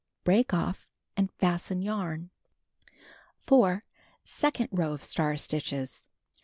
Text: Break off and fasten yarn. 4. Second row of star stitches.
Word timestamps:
Break 0.23 0.51
off 0.51 0.87
and 1.15 1.31
fasten 1.33 1.83
yarn. 1.83 2.31
4. 3.45 3.83
Second 4.23 4.69
row 4.71 4.93
of 4.93 5.03
star 5.03 5.37
stitches. 5.37 6.07